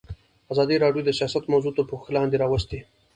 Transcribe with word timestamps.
ازادي 0.53 0.75
راډیو 0.83 1.01
د 1.05 1.09
سیاست 1.19 1.43
موضوع 1.53 1.73
تر 1.77 1.83
پوښښ 1.89 2.05
لاندې 2.15 2.37
راوستې. 2.43 2.79